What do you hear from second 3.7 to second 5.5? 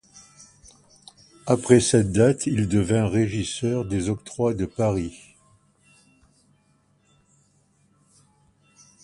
des Octrois de Paris.